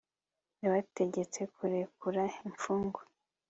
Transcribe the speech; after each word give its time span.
yabategetse 0.61 1.39
kurekura 1.55 2.23
imfungwa 2.47 3.01